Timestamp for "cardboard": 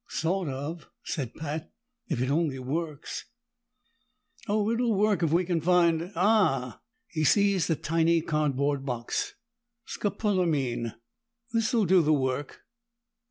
8.21-8.83